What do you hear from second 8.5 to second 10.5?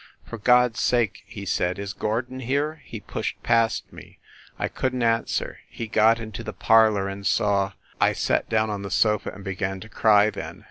on the sofa and began to cry,